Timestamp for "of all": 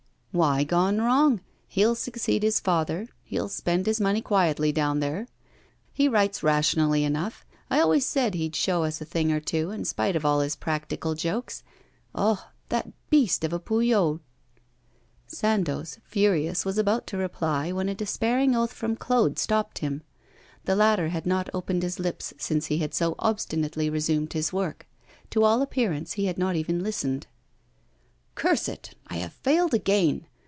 10.15-10.39